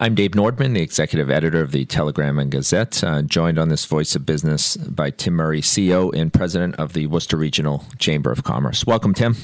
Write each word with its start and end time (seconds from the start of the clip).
I'm 0.00 0.16
Dave 0.16 0.32
Nordman, 0.32 0.74
the 0.74 0.80
executive 0.80 1.30
editor 1.30 1.60
of 1.60 1.70
the 1.70 1.84
Telegram 1.84 2.38
and 2.38 2.50
Gazette, 2.50 3.04
uh, 3.04 3.22
joined 3.22 3.58
on 3.60 3.68
this 3.68 3.84
Voice 3.84 4.16
of 4.16 4.26
Business 4.26 4.76
by 4.76 5.10
Tim 5.10 5.34
Murray, 5.34 5.60
CEO 5.60 6.12
and 6.12 6.32
president 6.32 6.74
of 6.76 6.94
the 6.94 7.06
Worcester 7.06 7.36
Regional 7.36 7.84
Chamber 7.98 8.32
of 8.32 8.42
Commerce. 8.42 8.84
Welcome, 8.84 9.14
Tim. 9.14 9.36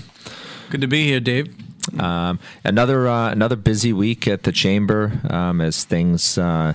Good 0.70 0.80
to 0.80 0.88
be 0.88 1.04
here, 1.04 1.20
Dave. 1.20 1.54
Um, 2.00 2.40
another 2.64 3.06
uh, 3.06 3.30
another 3.30 3.54
busy 3.54 3.92
week 3.92 4.26
at 4.26 4.42
the 4.42 4.50
chamber 4.50 5.12
um, 5.30 5.60
as 5.60 5.84
things. 5.84 6.36
Uh, 6.36 6.74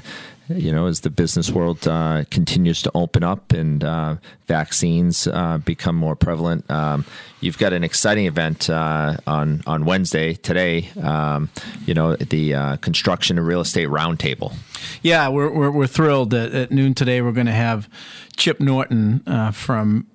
you 0.50 0.72
know, 0.72 0.88
as 0.88 1.02
the 1.02 1.10
business 1.10 1.52
world 1.52 1.88
uh, 1.88 2.24
continues 2.32 2.82
to 2.82 2.92
open 2.96 3.24
up 3.24 3.54
and 3.54 3.84
uh, 3.84 4.16
vaccines 4.48 5.28
uh, 5.28 5.60
become 5.60 5.96
more 5.96 6.16
prevalent, 6.16 6.70
um, 6.72 7.06
you've 7.40 7.58
got 7.58 7.72
an 7.72 7.84
exciting 7.84 8.26
event 8.26 8.70
uh, 8.70 9.18
on 9.28 9.62
on 9.68 9.86
Wednesday 9.86 10.34
today. 10.34 10.90
Um, 11.02 11.50
you 11.86 11.94
know, 11.94 12.16
the 12.16 12.78
construction 12.82 13.38
and 13.38 13.46
real 13.46 13.62
estate 13.62 13.88
roundtable. 13.88 14.54
Yeah, 15.02 15.28
we're 15.30 15.52
we're, 15.52 15.72
we're 15.72 15.88
thrilled 15.88 16.32
that 16.32 16.54
at 16.54 16.72
noon 16.72 16.94
today 16.94 17.22
we're 17.22 17.32
going 17.32 17.48
to 17.48 17.52
have 17.52 17.90
Chip 18.36 18.60
Norton 18.60 19.22
from. 19.54 20.08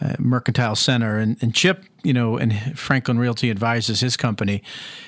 Uh, 0.00 0.14
Mercantile 0.18 0.76
Center. 0.76 1.18
And, 1.18 1.36
and, 1.40 1.54
Chip, 1.54 1.84
you 2.02 2.12
know, 2.12 2.36
and 2.36 2.78
Franklin 2.78 3.18
Realty 3.18 3.50
Advisors 3.50 4.00
his 4.00 4.16
company. 4.16 4.62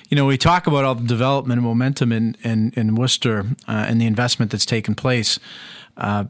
You 0.08 0.16
know, 0.16 0.24
we 0.24 0.38
talk 0.38 0.66
about 0.66 0.84
all 0.84 0.94
the 0.94 1.06
development 1.06 1.58
and 1.58 1.66
momentum 1.66 2.12
in 2.12 2.36
in, 2.42 2.72
in 2.76 2.94
Worcester 2.94 3.44
uh, 3.66 3.86
and 3.88 4.00
the 4.00 4.06
investment 4.06 4.50
that's 4.50 4.66
taken 4.66 4.94
place. 4.94 5.38
Uh, 5.96 6.24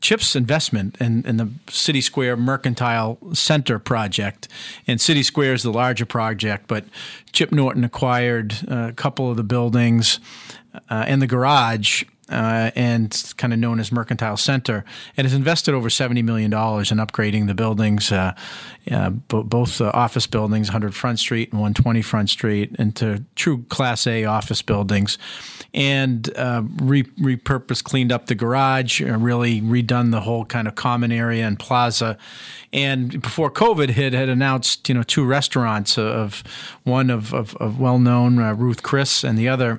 Chip's 0.00 0.34
investment 0.34 0.96
in, 1.00 1.24
in, 1.26 1.36
the 1.36 1.50
City 1.68 2.00
Square 2.00 2.38
Mercantile 2.38 3.18
Center 3.34 3.78
project, 3.78 4.48
and 4.86 5.00
City 5.00 5.22
Square 5.22 5.54
is 5.54 5.62
the 5.62 5.72
larger 5.72 6.06
project, 6.06 6.66
but 6.66 6.84
Chip 7.32 7.52
Norton 7.52 7.84
acquired 7.84 8.54
uh, 8.70 8.88
a 8.88 8.92
couple 8.92 9.30
of 9.30 9.36
the 9.36 9.44
buildings 9.44 10.18
uh, 10.90 11.04
and 11.06 11.20
the 11.20 11.26
garage 11.26 12.04
uh, 12.32 12.70
and 12.74 13.34
kind 13.36 13.52
of 13.52 13.58
known 13.58 13.78
as 13.78 13.92
Mercantile 13.92 14.36
Center, 14.36 14.84
and 15.16 15.24
has 15.24 15.34
invested 15.34 15.74
over 15.74 15.88
$70 15.88 16.24
million 16.24 16.52
in 16.52 16.98
upgrading 16.98 17.46
the 17.46 17.54
buildings, 17.54 18.10
uh, 18.10 18.34
uh, 18.90 19.10
b- 19.10 19.42
both 19.44 19.80
office 19.80 20.26
buildings, 20.26 20.68
100 20.68 20.94
Front 20.94 21.18
Street 21.18 21.52
and 21.52 21.60
120 21.60 22.02
Front 22.02 22.30
Street, 22.30 22.74
into 22.78 23.24
true 23.36 23.64
Class 23.68 24.06
A 24.06 24.24
office 24.24 24.62
buildings, 24.62 25.18
and 25.74 26.34
uh, 26.36 26.62
re- 26.80 27.02
repurposed, 27.02 27.84
cleaned 27.84 28.12
up 28.12 28.26
the 28.26 28.34
garage, 28.34 29.02
uh, 29.02 29.16
really 29.16 29.60
redone 29.60 30.10
the 30.10 30.20
whole 30.20 30.44
kind 30.44 30.66
of 30.66 30.74
common 30.74 31.12
area 31.12 31.46
and 31.46 31.58
plaza. 31.58 32.18
And 32.72 33.20
before 33.20 33.50
COVID 33.50 33.90
hit, 33.90 34.12
had 34.12 34.28
announced 34.28 34.88
you 34.88 34.94
know 34.94 35.02
two 35.02 35.24
restaurants 35.24 35.98
of 35.98 36.42
one 36.84 37.10
of, 37.10 37.34
of, 37.34 37.54
of 37.56 37.78
well 37.78 37.98
known 37.98 38.38
uh, 38.38 38.54
Ruth 38.54 38.82
Chris 38.82 39.22
and 39.22 39.38
the 39.38 39.48
other 39.48 39.78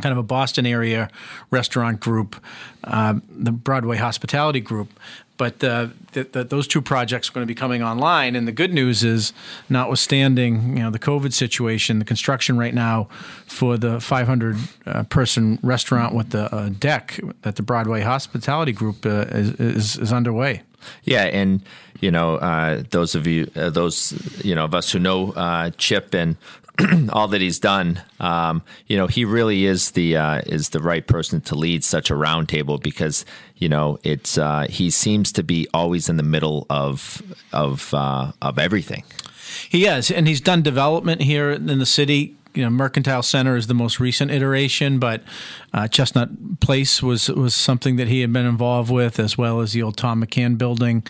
kind 0.00 0.12
of 0.12 0.18
a 0.18 0.22
Boston 0.22 0.66
area 0.66 1.10
restaurant 1.50 2.00
group, 2.00 2.36
uh, 2.84 3.14
the 3.28 3.52
Broadway 3.52 3.96
Hospitality 3.96 4.60
Group. 4.60 4.88
But 5.38 5.64
uh, 5.64 5.88
th- 6.12 6.30
th- 6.32 6.48
those 6.50 6.68
two 6.68 6.80
projects 6.80 7.28
are 7.28 7.32
going 7.32 7.42
to 7.42 7.50
be 7.50 7.54
coming 7.54 7.82
online. 7.82 8.36
And 8.36 8.46
the 8.46 8.52
good 8.52 8.72
news 8.72 9.02
is, 9.02 9.32
notwithstanding 9.68 10.76
you 10.76 10.82
know 10.84 10.90
the 10.90 10.98
COVID 10.98 11.32
situation, 11.32 11.98
the 11.98 12.04
construction 12.04 12.58
right 12.58 12.74
now 12.74 13.08
for 13.46 13.76
the 13.76 14.00
500 14.00 14.56
uh, 14.86 15.02
person 15.04 15.58
restaurant 15.62 16.14
with 16.14 16.30
the 16.30 16.54
uh, 16.54 16.68
deck 16.68 17.18
at 17.44 17.56
the 17.56 17.62
Broadway 17.62 18.02
Hospitality 18.02 18.72
Group 18.72 19.04
uh, 19.04 19.26
is, 19.30 19.50
is, 19.58 19.98
is 19.98 20.12
underway. 20.12 20.62
Yeah, 21.04 21.24
and 21.24 21.62
you 22.00 22.10
know, 22.10 22.36
uh, 22.36 22.82
those 22.90 23.14
of 23.14 23.26
you, 23.26 23.50
uh, 23.56 23.70
those 23.70 24.12
you 24.44 24.54
know 24.54 24.64
of 24.64 24.74
us 24.74 24.92
who 24.92 24.98
know 24.98 25.32
uh, 25.32 25.70
Chip 25.70 26.14
and 26.14 26.36
all 27.12 27.28
that 27.28 27.40
he's 27.40 27.58
done, 27.58 28.02
um, 28.20 28.62
you 28.86 28.96
know, 28.96 29.06
he 29.06 29.24
really 29.24 29.64
is 29.64 29.92
the 29.92 30.16
uh, 30.16 30.42
is 30.46 30.70
the 30.70 30.80
right 30.80 31.06
person 31.06 31.40
to 31.42 31.54
lead 31.54 31.84
such 31.84 32.10
a 32.10 32.14
roundtable 32.14 32.82
because 32.82 33.24
you 33.56 33.68
know 33.68 33.98
it's 34.02 34.38
uh, 34.38 34.66
he 34.68 34.90
seems 34.90 35.32
to 35.32 35.42
be 35.42 35.66
always 35.74 36.08
in 36.08 36.16
the 36.16 36.22
middle 36.22 36.66
of 36.70 37.22
of 37.52 37.92
uh, 37.94 38.32
of 38.40 38.58
everything. 38.58 39.04
He 39.68 39.86
is, 39.86 40.10
and 40.10 40.26
he's 40.26 40.40
done 40.40 40.62
development 40.62 41.22
here 41.22 41.50
in 41.50 41.78
the 41.78 41.86
city 41.86 42.36
you 42.54 42.62
know, 42.62 42.70
Mercantile 42.70 43.22
Center 43.22 43.56
is 43.56 43.66
the 43.66 43.74
most 43.74 43.98
recent 43.98 44.30
iteration, 44.30 44.98
but 44.98 45.22
uh, 45.72 45.88
Chestnut 45.88 46.60
Place 46.60 47.02
was 47.02 47.28
was 47.28 47.54
something 47.54 47.96
that 47.96 48.08
he 48.08 48.20
had 48.20 48.32
been 48.32 48.46
involved 48.46 48.90
with, 48.90 49.18
as 49.18 49.38
well 49.38 49.60
as 49.60 49.72
the 49.72 49.82
old 49.82 49.96
Thom 49.96 50.24
McAn 50.24 50.58
building. 50.58 51.04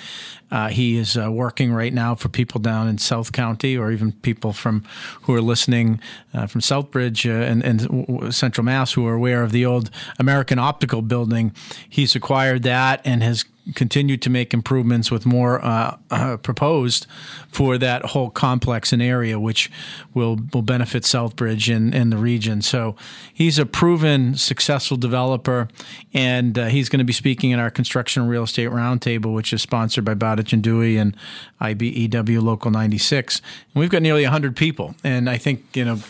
Uh, 0.51 0.69
he 0.69 0.99
is 0.99 1.17
uh, 1.17 1.33
working 1.33 1.73
right 1.73 1.95
now 1.95 2.15
for 2.15 2.29
people 2.29 2.61
down 2.61 2.87
in 2.87 2.99
South 2.99 3.33
County, 3.33 3.77
or 3.77 3.91
even 3.91 4.13
people 4.13 4.53
from 4.53 4.85
who 5.23 5.35
are 5.35 5.41
listening 5.41 5.99
uh, 6.35 6.47
from 6.47 6.61
Southbridge 6.61 7.27
uh, 7.27 7.43
and, 7.43 7.65
and, 7.65 8.35
Central 8.35 8.65
Mass, 8.65 8.93
who 8.93 9.07
are 9.07 9.15
aware 9.15 9.43
of 9.43 9.51
the 9.51 9.65
old 9.65 9.91
American 10.19 10.59
Optical 10.59 11.01
building. 11.01 11.53
He's 11.89 12.15
acquired 12.15 12.65
that 12.65 13.01
and 13.05 13.23
has 13.23 13.45
continued 13.75 14.21
to 14.23 14.31
make 14.31 14.53
improvements 14.53 15.11
with 15.11 15.25
more 15.25 15.65
uh, 15.65 15.97
uh, 16.11 16.37
proposed 16.39 17.07
for 17.49 17.79
that 17.79 18.07
whole 18.07 18.31
complex 18.31 18.93
and 18.93 19.01
area, 19.01 19.39
which 19.39 19.71
will 20.15 20.39
will 20.53 20.63
benefit 20.63 21.05
Southbridge 21.05 21.75
and, 21.75 21.95
and 21.95 22.13
the 22.13 22.17
region. 22.17 22.63
So 22.63 22.97
he's 23.33 23.59
a 23.59 23.67
proven 23.67 24.35
successful 24.35 24.97
developer, 24.97 25.69
and 26.13 26.59
uh, 26.59 26.67
he's 26.67 26.89
going 26.89 26.99
to 26.99 27.05
be 27.05 27.13
speaking 27.13 27.53
at 27.53 27.59
our 27.59 27.71
construction 27.71 28.27
real 28.27 28.45
estate 28.45 28.71
roundtable, 28.71 29.35
which 29.35 29.53
is 29.53 29.63
sponsored 29.63 30.05
by 30.05 30.15
Bowditch 30.15 30.53
and 30.53 30.63
Dewey 30.63 30.97
and 30.97 31.17
IBEW 31.61 32.43
Local 32.43 32.71
96. 32.71 33.41
And 33.75 33.81
we've 33.81 33.91
got 33.91 34.03
nearly 34.03 34.25
100 34.25 34.57
people, 34.57 34.95
and 35.05 35.31
I 35.31 35.39
think 35.39 35.65
you 35.75 35.85
know 35.85 36.01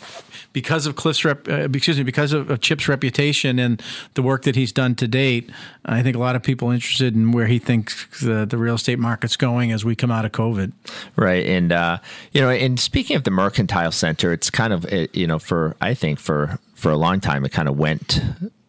because 0.52 0.86
of 0.86 0.96
Cliff's 0.96 1.24
rep, 1.24 1.48
uh, 1.48 1.68
excuse 1.72 1.98
me, 1.98 2.04
because 2.04 2.32
of, 2.32 2.50
of, 2.50 2.60
Chip's 2.60 2.88
reputation 2.88 3.58
and 3.58 3.82
the 4.14 4.22
work 4.22 4.42
that 4.42 4.54
he's 4.54 4.72
done 4.72 4.94
to 4.96 5.08
date, 5.08 5.50
I 5.84 6.02
think 6.02 6.16
a 6.16 6.18
lot 6.18 6.36
of 6.36 6.42
people 6.42 6.70
are 6.70 6.74
interested 6.74 7.14
in 7.14 7.32
where 7.32 7.46
he 7.46 7.58
thinks 7.58 8.20
the, 8.20 8.44
the 8.44 8.56
real 8.56 8.74
estate 8.74 8.98
market's 8.98 9.36
going 9.36 9.72
as 9.72 9.84
we 9.84 9.96
come 9.96 10.10
out 10.10 10.24
of 10.24 10.32
COVID. 10.32 10.72
Right, 11.16 11.46
and 11.46 11.72
uh, 11.72 11.98
you 12.32 12.40
know, 12.40 12.50
and 12.50 12.78
speaking 12.78 13.16
of 13.16 13.24
the 13.24 13.30
Mercantile 13.30 13.92
Center, 13.92 14.32
it's 14.32 14.50
kind 14.50 14.72
of 14.72 14.86
you 15.12 15.26
know 15.26 15.38
for 15.38 15.76
I 15.80 15.94
think 15.94 16.18
for 16.18 16.58
for 16.74 16.90
a 16.90 16.96
long 16.96 17.20
time 17.20 17.44
it 17.44 17.52
kind 17.52 17.68
of 17.68 17.78
went 17.78 18.20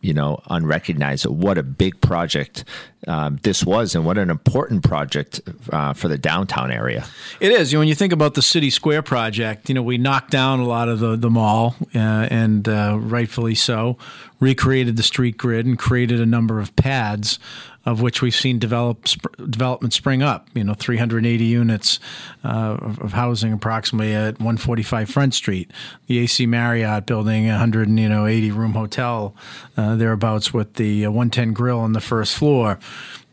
you 0.04 0.14
know, 0.14 0.40
unrecognized. 0.50 1.26
What 1.26 1.58
a 1.58 1.64
big 1.64 2.00
project 2.02 2.66
um, 3.08 3.40
this 3.44 3.64
was, 3.64 3.96
and 3.96 4.06
what 4.06 4.18
an 4.18 4.30
important 4.30 4.84
project 4.84 5.42
uh, 5.72 5.94
for 5.94 6.10
the 6.10 6.18
downtown 6.18 6.72
area. 6.72 7.06
It 7.40 7.52
is. 7.52 7.72
You 7.72 7.78
know, 7.78 7.82
when 7.82 7.88
you 7.88 7.96
think 7.96 8.14
about 8.14 8.34
the 8.34 8.42
City 8.42 8.70
Square 8.70 9.04
project, 9.04 9.70
you 9.70 9.76
know, 9.76 9.82
we 9.82 9.98
knocked 9.98 10.30
down 10.30 10.60
a 10.60 10.66
lot 10.66 10.90
of 10.90 11.00
the 11.00 11.16
the 11.16 11.30
mall, 11.30 11.76
uh, 11.96 11.98
and 11.98 12.68
uh, 12.68 12.98
rightfully 13.00 13.56
so. 13.56 13.98
Recreated 14.40 14.98
the 14.98 15.04
street 15.04 15.38
grid 15.38 15.66
and 15.66 15.80
created 15.80 16.20
a 16.20 16.26
number 16.26 16.60
of 16.60 16.76
pads 16.76 17.40
of 17.86 18.02
which 18.02 18.22
we've 18.22 18.36
seen 18.36 18.60
develop 18.60 19.08
sp- 19.08 19.28
development 19.50 19.94
spring 19.94 20.24
up. 20.24 20.48
You 20.54 20.64
know, 20.64 20.74
380 20.74 21.44
units 21.44 22.00
uh, 22.44 22.78
of, 22.80 23.00
of, 23.00 23.14
housing 23.14 23.52
approximately 23.52 24.14
at 24.14 24.40
145 24.40 25.10
Front 25.10 25.34
Street. 25.34 25.72
The 26.08 26.20
AC 26.20 26.46
Marriott 26.46 27.06
building, 27.06 27.48
180 27.48 28.52
room 28.52 28.74
hotel 28.74 29.36
uh, 29.76 29.96
thereabouts 29.96 30.54
with 30.54 30.76
the 30.76 31.06
uh, 31.06 31.12
110 31.12 31.54
grill 31.54 31.80
on 31.80 31.94
the 31.94 32.00
first 32.00 32.36
floor. 32.36 32.80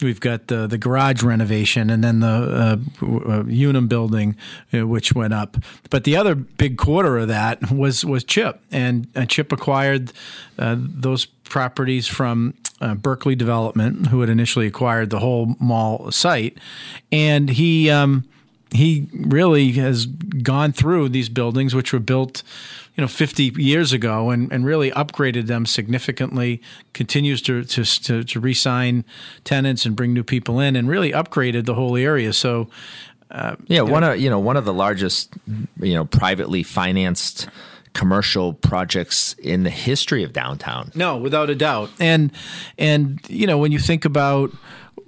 We've 0.03 0.21
got 0.21 0.49
the 0.49 0.67
the 0.67 0.79
garage 0.79 1.23
renovation 1.23 1.91
and 1.91 2.03
then 2.03 2.21
the 2.21 2.27
uh, 2.27 3.05
uh, 3.05 3.45
Unum 3.45 3.87
building, 3.87 4.35
uh, 4.73 4.87
which 4.87 5.13
went 5.13 5.35
up. 5.35 5.59
But 5.91 6.05
the 6.05 6.17
other 6.17 6.35
big 6.35 6.77
quarter 6.77 7.19
of 7.19 7.29
that 7.29 7.71
was 7.71 8.05
was 8.05 8.25
Chip, 8.25 8.61
and, 8.73 9.07
Chip 9.29 9.53
acquired 9.53 10.13
those 10.57 11.27
properties 11.27 12.07
from 12.07 12.55
uh, 12.81 12.95
Berkeley 12.95 13.35
Development, 13.35 14.07
who 14.07 14.21
had 14.21 14.31
initially 14.31 14.67
acquired 14.67 15.11
the 15.11 15.19
whole 15.19 15.55
mall 15.59 16.11
site, 16.11 16.59
and 17.13 17.51
he 17.51 17.91
um, 17.91 18.25
he 18.73 19.09
really 19.13 19.73
has 19.73 20.07
gone 20.07 20.73
through 20.73 21.09
these 21.09 21.29
buildings, 21.29 21.75
which 21.75 21.93
were 21.93 21.99
built, 21.99 22.43
you 22.97 23.03
know, 23.03 23.09
50 23.09 23.53
years 23.57 23.93
ago, 23.93 24.31
and, 24.31 24.51
and 24.53 24.65
really 24.65 24.91
upgraded 24.93 25.47
them 25.47 25.67
significantly. 25.67 26.63
Continues 26.93 27.43
to 27.43 27.65
to 27.65 27.85
to, 27.85 28.25
to 28.25 28.41
re-sign 28.41 29.05
tenants 29.45 29.85
and 29.85 29.95
bring 29.97 30.15
new 30.15 30.25
people 30.25 30.61
in, 30.61 30.77
and 30.77 30.89
really 30.89 31.13
upgraded 31.13 31.67
the 31.67 31.75
whole 31.75 31.97
area. 31.97 32.33
So. 32.33 32.69
Uh, 33.33 33.55
yeah, 33.69 33.81
one 33.81 34.01
know, 34.01 34.15
of 34.15 34.19
you 34.19 34.29
know 34.29 34.41
one 34.41 34.57
of 34.57 34.65
the 34.65 34.75
largest 34.75 35.33
you 35.79 35.95
know 35.95 36.05
privately 36.05 36.65
financed 36.65 37.49
commercial 37.93 38.53
projects 38.55 39.35
in 39.35 39.65
the 39.65 39.71
history 39.71 40.23
of 40.23 40.33
downtown. 40.33 40.93
No, 40.95 41.17
without 41.17 41.51
a 41.51 41.55
doubt. 41.55 41.91
And 41.99 42.33
and 42.79 43.21
you 43.29 43.47
know 43.47 43.59
when 43.59 43.73
you 43.73 43.79
think 43.79 44.05
about 44.05 44.53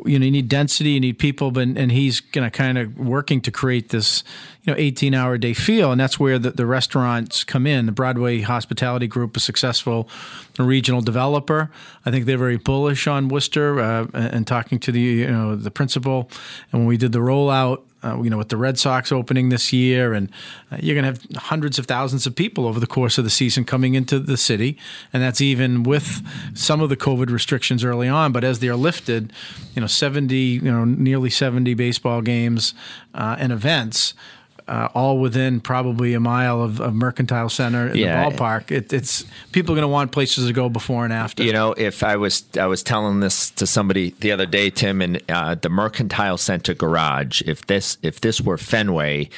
you 0.05 0.19
know 0.19 0.25
you 0.25 0.31
need 0.31 0.49
density, 0.49 0.91
you 0.91 1.01
need 1.01 1.19
people, 1.19 1.51
but 1.51 1.63
and 1.63 1.93
he's 1.93 2.21
to 2.33 2.51
kind 2.51 2.79
of 2.79 2.99
working 2.99 3.41
to 3.43 3.51
create 3.51 3.91
this 3.91 4.25
you 4.63 4.73
know 4.73 4.79
18 4.79 5.15
hour 5.15 5.39
day 5.39 5.55
feel, 5.55 5.93
and 5.93 6.01
that's 6.01 6.19
where 6.19 6.39
the, 6.39 6.51
the 6.51 6.67
restaurants 6.67 7.45
come 7.45 7.67
in. 7.67 7.87
The 7.87 7.93
Broadway 7.93 8.41
Hospitality 8.41 9.07
Group, 9.07 9.37
a 9.37 9.41
successful 9.41 10.09
regional 10.59 11.01
developer, 11.01 11.71
I 12.05 12.11
think 12.11 12.27
they're 12.27 12.39
very 12.39 12.59
bullish 12.59 13.07
on 13.07 13.29
Worcester. 13.29 13.81
Uh, 13.81 14.07
and 14.13 14.47
talking 14.47 14.79
to 14.81 14.93
the 14.93 15.01
you 15.01 15.31
know 15.31 15.57
the 15.57 15.71
principal, 15.71 16.31
and 16.73 16.83
when 16.83 16.87
we 16.87 16.97
did 16.97 17.13
the 17.13 17.21
rollout 17.21 17.83
uh, 18.05 18.21
you 18.23 18.31
know, 18.31 18.39
with 18.39 18.49
the 18.49 18.57
Red 18.57 18.79
Sox 18.79 19.13
opening 19.13 19.49
this 19.49 19.73
year, 19.73 20.13
and 20.13 20.31
uh, 20.71 20.77
you're 20.81 21.01
going 21.01 21.15
to 21.15 21.21
have 21.21 21.43
hundreds 21.43 21.79
of 21.79 21.87
thousands 21.87 22.27
of 22.27 22.35
people 22.35 22.67
over 22.67 22.81
the 22.81 22.87
course 22.87 23.19
of 23.19 23.25
the 23.25 23.31
season 23.31 23.65
coming 23.65 23.95
into 23.95 24.19
the 24.19 24.37
city, 24.37 24.79
and 25.13 25.23
that's 25.23 25.41
even 25.41 25.83
with 25.83 26.23
some 26.55 26.81
of 26.81 26.89
the 26.89 26.97
COVID 26.97 27.31
restrictions 27.31 27.85
early 27.85 28.09
on. 28.09 28.33
But 28.33 28.45
as 28.45 28.59
they 28.59 28.69
are 28.69 28.77
lifted, 28.77 29.33
you 29.75 29.81
know, 29.81 29.87
70, 29.87 30.37
you 30.37 30.61
know, 30.63 30.85
nearly 30.85 31.31
70 31.31 31.75
baseball 31.75 32.23
games 32.23 32.75
uh, 33.15 33.37
and 33.39 33.53
events 33.53 34.15
uh, 34.69 34.89
all 34.95 35.19
within 35.19 35.61
probably 35.61 36.15
a 36.15 36.21
mile 36.21 36.63
of, 36.63 36.81
of 36.81 36.95
Mercantile 36.95 37.49
Center 37.49 37.89
in 37.89 37.97
yeah. 37.97 38.29
the 38.29 38.37
ballpark. 38.37 38.71
It, 38.71 38.93
it's 38.93 39.25
people 39.53 39.73
are 39.73 39.77
going 39.77 39.83
to 39.83 39.89
want 39.89 40.13
places 40.13 40.47
to 40.47 40.53
go 40.53 40.69
before 40.69 41.05
and 41.05 41.13
after. 41.13 41.43
You 41.43 41.53
know, 41.53 41.73
if 41.73 42.03
I 42.03 42.17
was 42.17 42.45
I 42.59 42.67
was 42.67 42.83
telling 42.83 43.21
this 43.21 43.51
to 43.51 43.67
somebody 43.67 44.11
the 44.21 44.33
other 44.33 44.47
day, 44.47 44.71
Tim, 44.71 45.03
in 45.03 45.21
uh, 45.29 45.55
the 45.55 45.69
Mercantile 45.69 46.39
Center 46.39 46.75
garage. 46.75 47.43
If 47.43 47.67
this 47.67 47.99
if 48.03 48.21
this 48.21 48.41
were 48.41 48.59
Fenway, 48.59 49.29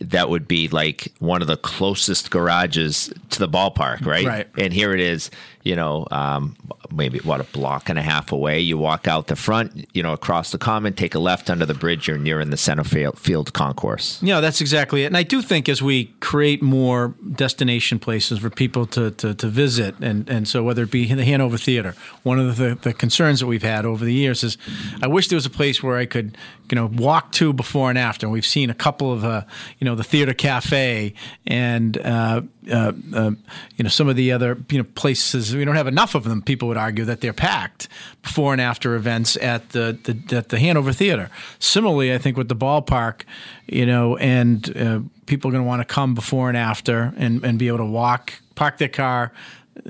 that 0.00 0.28
would 0.28 0.48
be 0.48 0.68
like 0.68 1.12
one 1.18 1.42
of 1.42 1.48
the 1.48 1.56
closest 1.56 2.30
garages 2.30 3.12
to 3.30 3.38
the 3.38 3.48
ballpark, 3.48 4.04
right? 4.06 4.26
Right. 4.26 4.48
And 4.58 4.72
here 4.72 4.92
it 4.92 5.00
is, 5.00 5.30
you 5.62 5.76
know, 5.76 6.06
um, 6.10 6.56
maybe 6.90 7.18
what 7.20 7.40
a 7.40 7.44
block 7.44 7.88
and 7.88 7.98
a 7.98 8.02
half 8.02 8.32
away. 8.32 8.60
You 8.60 8.76
walk 8.78 9.06
out 9.06 9.28
the 9.28 9.36
front, 9.36 9.86
you 9.94 10.02
know, 10.02 10.12
across 10.12 10.50
the 10.50 10.58
common, 10.58 10.94
take 10.94 11.14
a 11.14 11.18
left 11.18 11.48
under 11.50 11.64
the 11.64 11.74
bridge. 11.74 12.08
You're 12.08 12.18
near 12.18 12.40
in 12.40 12.50
the 12.50 12.56
center 12.56 12.84
field, 12.84 13.18
field 13.18 13.52
concourse. 13.52 14.20
Yeah, 14.22 14.40
that's 14.40 14.60
exactly 14.60 15.04
it. 15.04 15.06
And 15.06 15.16
I 15.16 15.22
do 15.22 15.40
think 15.40 15.68
as 15.68 15.80
we 15.80 16.06
create 16.20 16.62
more 16.62 17.14
destination 17.34 17.98
places 17.98 18.40
for 18.40 18.50
people 18.50 18.86
to, 18.86 19.10
to, 19.12 19.34
to 19.34 19.46
visit, 19.46 19.94
and, 20.00 20.28
and 20.28 20.48
so 20.48 20.62
whether 20.62 20.82
it 20.82 20.90
be 20.90 21.12
the 21.12 21.24
Hanover 21.24 21.58
Theater, 21.58 21.94
one 22.22 22.40
of 22.40 22.56
the, 22.56 22.76
the 22.80 22.92
concerns 22.92 23.40
that 23.40 23.46
we've 23.46 23.62
had 23.62 23.84
over 23.84 24.04
the 24.04 24.14
years 24.14 24.42
is 24.42 24.58
I 25.00 25.06
wish 25.06 25.28
there 25.28 25.36
was 25.36 25.46
a 25.46 25.50
place 25.50 25.82
where 25.82 25.96
I 25.96 26.06
could, 26.06 26.36
you 26.70 26.74
know, 26.74 26.86
walk 26.86 27.32
to 27.32 27.52
before 27.52 27.88
and 27.88 27.98
after. 27.98 28.26
And 28.26 28.32
we've 28.32 28.46
seen 28.46 28.68
a 28.70 28.74
couple 28.74 29.12
of, 29.12 29.24
uh, 29.24 29.42
you 29.82 29.84
know, 29.84 29.96
the 29.96 30.04
Theater 30.04 30.32
Cafe 30.32 31.12
and, 31.44 31.98
uh, 31.98 32.42
uh, 32.70 32.92
uh, 33.16 33.32
you 33.74 33.82
know, 33.82 33.88
some 33.88 34.08
of 34.08 34.14
the 34.14 34.30
other, 34.30 34.56
you 34.70 34.78
know, 34.78 34.84
places, 34.94 35.56
we 35.56 35.64
don't 35.64 35.74
have 35.74 35.88
enough 35.88 36.14
of 36.14 36.22
them, 36.22 36.40
people 36.40 36.68
would 36.68 36.76
argue 36.76 37.04
that 37.04 37.20
they're 37.20 37.32
packed 37.32 37.88
before 38.22 38.52
and 38.52 38.60
after 38.60 38.94
events 38.94 39.36
at 39.38 39.70
the, 39.70 39.98
the 40.04 40.36
at 40.36 40.50
the 40.50 40.60
Hanover 40.60 40.92
Theater. 40.92 41.30
Similarly, 41.58 42.14
I 42.14 42.18
think 42.18 42.36
with 42.36 42.48
the 42.48 42.54
ballpark, 42.54 43.22
you 43.66 43.84
know, 43.84 44.16
and 44.18 44.76
uh, 44.76 45.00
people 45.26 45.48
are 45.48 45.52
going 45.52 45.64
to 45.64 45.66
want 45.66 45.80
to 45.80 45.94
come 45.94 46.14
before 46.14 46.46
and 46.46 46.56
after 46.56 47.12
and, 47.16 47.44
and 47.44 47.58
be 47.58 47.66
able 47.66 47.78
to 47.78 47.84
walk, 47.84 48.34
park 48.54 48.78
their 48.78 48.88
car. 48.88 49.32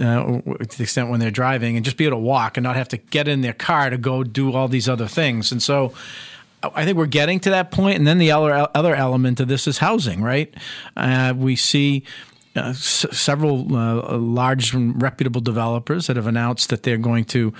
Uh, 0.00 0.40
to 0.40 0.78
the 0.78 0.84
extent 0.84 1.10
when 1.10 1.18
they're 1.18 1.32
driving 1.32 1.76
and 1.76 1.84
just 1.84 1.96
be 1.96 2.06
able 2.06 2.16
to 2.16 2.22
walk 2.22 2.56
and 2.56 2.62
not 2.62 2.76
have 2.76 2.88
to 2.88 2.96
get 2.96 3.26
in 3.26 3.40
their 3.40 3.52
car 3.52 3.90
to 3.90 3.98
go 3.98 4.22
do 4.22 4.52
all 4.54 4.68
these 4.68 4.88
other 4.88 5.08
things. 5.08 5.50
And 5.50 5.60
so 5.60 5.92
I 6.62 6.84
think 6.84 6.96
we're 6.96 7.06
getting 7.06 7.40
to 7.40 7.50
that 7.50 7.70
point. 7.70 7.96
And 7.98 8.06
then 8.06 8.18
the 8.18 8.30
other, 8.30 8.68
other 8.74 8.94
element 8.94 9.40
of 9.40 9.48
this 9.48 9.66
is 9.66 9.78
housing, 9.78 10.22
right? 10.22 10.52
Uh, 10.96 11.34
we 11.36 11.56
see 11.56 12.04
uh, 12.56 12.60
s- 12.70 13.06
several 13.12 13.74
uh, 13.76 14.16
large 14.18 14.74
reputable 14.74 15.40
developers 15.40 16.06
that 16.06 16.16
have 16.16 16.26
announced 16.26 16.68
that 16.70 16.82
they're 16.82 16.98
going 16.98 17.24
to 17.24 17.52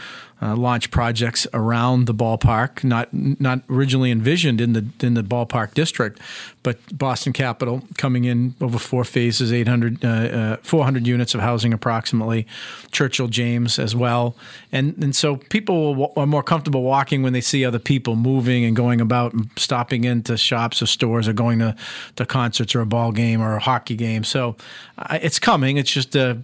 uh, 0.43 0.57
launch 0.57 0.91
projects 0.91 1.47
around 1.55 2.07
the 2.07 2.15
ballpark, 2.15 2.83
not 2.83 3.09
not 3.13 3.61
originally 3.71 4.11
envisioned 4.11 4.61
in 4.61 4.73
the 4.73 4.85
in 5.01 5.15
the 5.15 5.23
ballpark 5.23 5.73
district, 5.73 6.19
but 6.65 6.79
Boston 6.97 7.33
Capital 7.33 7.83
coming 7.97 8.25
in 8.25 8.55
over 8.61 8.77
four 8.79 9.05
phases, 9.05 9.53
800, 9.53 10.05
uh, 10.05 10.09
uh, 10.09 10.57
400 10.63 11.07
units 11.07 11.35
of 11.37 11.41
housing 11.41 11.73
approximately, 11.73 12.45
Churchill 12.91 13.29
James 13.29 13.79
as 13.79 13.95
well, 13.95 14.37
and 14.73 15.01
and 15.01 15.15
so 15.15 15.37
people 15.37 16.13
are 16.17 16.27
more 16.27 16.43
comfortable 16.43 16.83
walking 16.83 17.23
when 17.23 17.33
they 17.33 17.41
see 17.41 17.65
other 17.65 17.79
people 17.79 18.17
moving 18.17 18.65
and 18.65 18.75
going 18.75 19.01
about, 19.01 19.33
and 19.33 19.49
stopping 19.57 20.03
into 20.03 20.37
shops 20.37 20.83
or 20.83 20.87
stores, 20.87 21.29
or 21.29 21.33
going 21.33 21.61
to 21.61 21.77
to 22.17 22.27
concerts 22.27 22.75
or 22.75 22.81
a 22.81 22.87
ball 22.87 23.13
game 23.13 23.41
or 23.41 23.55
a 23.55 23.61
hockey 23.61 23.95
game. 23.95 24.25
So 24.25 24.57
uh, 24.99 25.19
it's 25.23 25.39
coming. 25.39 25.77
It's 25.77 25.91
just 25.91 26.15
a 26.17 26.39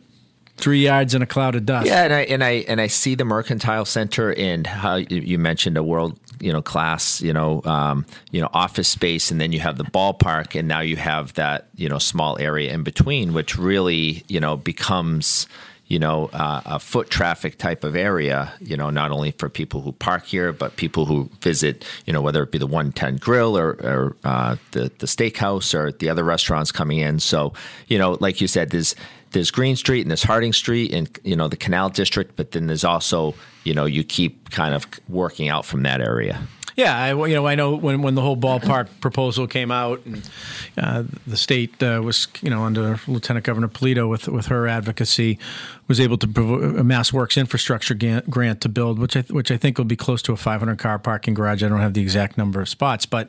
three 0.58 0.81
yards 0.81 1.14
in 1.14 1.23
a 1.23 1.26
cloud 1.26 1.55
of 1.55 1.64
dust. 1.64 1.87
Yeah, 1.87 2.05
and 2.05 2.12
I 2.12 2.20
and 2.23 2.44
I 2.44 2.50
and 2.69 2.81
I 2.81 2.88
see 2.88 3.14
the 3.14 3.25
Mercantile 3.25 3.85
Center 3.85 4.35
and 4.35 4.67
how 4.67 4.96
you 4.96 5.38
mentioned 5.38 5.76
a 5.76 5.82
world 5.82 6.19
you 6.40 6.52
know 6.52 6.62
class 6.62 7.20
you 7.20 7.32
know 7.32 7.62
um, 7.64 8.05
you 8.31 8.40
know 8.40 8.49
office 8.52 8.88
space, 8.88 9.31
and 9.31 9.40
then 9.40 9.52
you 9.52 9.61
have 9.61 9.79
the 9.79 9.85
ballpark, 9.85 10.58
and 10.58 10.69
now 10.69 10.81
you 10.81 10.96
have 10.96 11.35
that 11.35 11.69
you 11.76 11.88
know 11.88 11.99
small 11.99 12.38
area 12.38 12.73
in 12.73 12.82
between, 12.82 13.32
which 13.32 13.56
really 13.56 14.25
you 14.29 14.40
know 14.40 14.56
becomes 14.56 15.46
you 15.88 15.99
know, 15.99 16.26
uh, 16.35 16.61
a 16.67 16.79
foot 16.79 17.08
traffic 17.08 17.56
type 17.56 17.82
of 17.82 17.96
area, 17.96 18.52
you 18.61 18.76
know, 18.76 18.90
not 18.90 19.11
only 19.11 19.31
for 19.32 19.49
people 19.49 19.81
who 19.81 19.93
park 19.93 20.26
here, 20.26 20.52
but 20.52 20.76
people 20.76 21.06
who 21.06 21.31
visit, 21.40 21.85
you 22.05 22.12
know, 22.12 22.20
whether 22.20 22.43
it 22.43 22.52
be 22.52 22.58
the 22.58 22.67
110 22.67 23.17
Grill 23.17 23.56
or, 23.58 23.70
or 23.82 24.17
uh, 24.23 24.56
the, 24.73 24.93
the 24.99 25.06
steakhouse 25.06 25.75
or 25.75 25.90
the 25.90 26.11
other 26.11 26.25
restaurants 26.25 26.70
coming 26.70 26.99
in. 26.99 27.19
So, 27.19 27.55
you 27.87 27.99
know, 27.99 28.19
like 28.20 28.43
you 28.43 28.46
said, 28.46 28.70
there's, 28.70 28.94
there's 29.32 29.50
Green 29.50 29.76
Street 29.76 30.02
and 30.02 30.11
there's 30.11 30.23
Harding 30.23 30.52
Street 30.52 30.93
and 30.93 31.08
you 31.23 31.37
know 31.37 31.49
the 31.49 31.56
Canal 31.56 31.90
District, 31.90 32.35
but 32.37 32.52
then 32.52 32.67
there's 32.67 32.85
also 32.85 33.35
you 33.64 33.75
know 33.75 33.85
you 33.85 34.02
keep 34.02 34.50
kind 34.50 34.75
of 34.75 34.87
working 35.08 35.49
out 35.49 35.67
from 35.67 35.82
that 35.82 36.00
area. 36.00 36.40
Yeah, 36.78 36.96
I, 36.96 37.26
you 37.26 37.34
know, 37.34 37.44
I 37.44 37.56
know 37.56 37.75
when, 37.75 38.02
when 38.02 38.14
the 38.14 38.22
whole 38.22 38.36
ballpark 38.36 38.86
proposal 39.00 39.48
came 39.48 39.72
out, 39.72 40.00
and 40.06 40.30
uh, 40.76 41.02
the 41.26 41.36
state 41.36 41.82
uh, 41.82 42.00
was, 42.04 42.28
you 42.40 42.50
know, 42.50 42.62
under 42.62 43.00
Lieutenant 43.08 43.44
Governor 43.44 43.66
Polito 43.66 44.08
with 44.08 44.28
with 44.28 44.46
her 44.46 44.69
advocacy, 44.69 45.40
was 45.88 45.98
able 45.98 46.16
to 46.19 46.76
a 46.78 46.84
Mass 46.84 47.12
Works 47.12 47.36
infrastructure 47.36 47.94
grant, 47.94 48.30
grant 48.30 48.60
to 48.60 48.69
build, 48.69 49.00
which 49.00 49.16
I 49.16 49.22
which 49.22 49.50
I 49.50 49.56
think 49.56 49.76
will 49.76 49.86
be 49.86 49.96
close 49.96 50.22
to 50.22 50.32
a 50.32 50.36
500 50.36 50.78
car 50.78 51.00
parking 51.00 51.34
garage. 51.34 51.64
I 51.64 51.69
don't 51.69 51.80
have 51.80 51.94
the 51.94 52.00
exact 52.00 52.38
number 52.38 52.60
of 52.60 52.69
spots, 52.69 53.06
but 53.06 53.28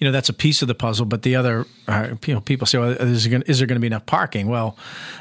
you 0.00 0.04
know 0.04 0.10
that's 0.10 0.28
a 0.28 0.32
piece 0.34 0.60
of 0.60 0.66
the 0.66 0.74
puzzle. 0.74 1.06
But 1.06 1.22
the 1.22 1.36
other, 1.36 1.66
uh, 1.86 2.16
you 2.26 2.34
know, 2.34 2.40
people 2.40 2.66
say, 2.66 2.78
well, 2.78 2.90
is 2.90 3.22
there 3.22 3.68
going 3.68 3.76
to 3.76 3.78
be 3.78 3.86
enough 3.86 4.06
parking? 4.06 4.48
Well, 4.48 4.76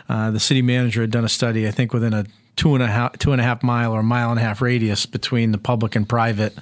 uh, 0.10 0.32
the 0.32 0.40
city 0.40 0.64
manager 0.64 1.02
had 1.02 1.12
done 1.12 1.24
a 1.24 1.30
study, 1.30 1.68
I 1.68 1.72
think, 1.72 1.94
within 1.94 2.16
a 2.16 2.26
two 2.60 2.74
and 2.74 2.84
a 2.84 2.88
half 2.88 3.18
two 3.20 3.32
and 3.32 3.40
a 3.40 3.44
half 3.44 3.64
mile 3.64 3.94
or 3.94 4.02
a 4.02 4.04
mile 4.04 4.32
and 4.32 4.40
a 4.40 4.44
half 4.44 4.62
radius 4.62 5.06
between 5.06 5.54
the 5.54 5.58
public 5.58 5.96
and 5.96 6.10
private 6.10 6.54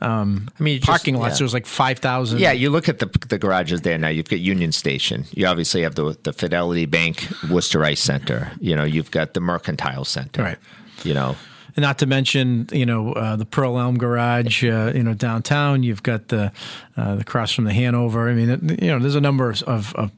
um, 0.00 0.48
I 0.58 0.62
mean, 0.62 0.80
parking 0.80 1.14
just, 1.14 1.22
lots. 1.22 1.34
Yeah. 1.34 1.38
There's 1.44 1.54
like 1.54 1.66
five 1.66 2.00
thousand. 2.00 2.40
Yeah, 2.40 2.50
you 2.50 2.68
look 2.68 2.88
at 2.88 2.98
the 2.98 3.06
the 3.28 3.38
garages 3.38 3.82
there 3.82 3.96
now. 3.96 4.08
You've 4.08 4.28
got 4.28 4.40
Union 4.40 4.72
Station. 4.72 5.24
You 5.30 5.46
obviously 5.46 5.82
have 5.82 5.94
the 5.94 6.18
the 6.24 6.32
Fidelity 6.32 6.84
Bank 6.84 7.28
Worcester 7.48 7.84
Ice 7.84 8.00
Center. 8.00 8.50
You 8.60 8.74
know, 8.74 8.84
you've 8.84 9.10
got 9.10 9.34
the 9.34 9.40
Mercantile 9.40 10.04
Center. 10.04 10.42
Right. 10.42 10.58
You 11.04 11.14
know, 11.14 11.36
and 11.76 11.82
not 11.82 11.98
to 12.00 12.06
mention, 12.06 12.68
you 12.72 12.84
know, 12.84 13.12
uh, 13.12 13.36
the 13.36 13.46
Pearl 13.46 13.78
Elm 13.78 13.96
Garage, 13.96 14.64
uh, 14.64 14.92
you 14.94 15.02
know, 15.02 15.14
downtown. 15.14 15.82
You've 15.82 16.02
got 16.02 16.28
the 16.28 16.52
uh, 16.96 17.16
the 17.16 17.24
cross 17.24 17.52
from 17.52 17.64
the 17.64 17.72
Hanover. 17.72 18.28
I 18.28 18.34
mean, 18.34 18.76
you 18.82 18.88
know, 18.88 18.98
there's 18.98 19.14
a 19.14 19.20
number 19.20 19.48
of, 19.48 19.62
of, 19.62 19.94
of 19.94 20.10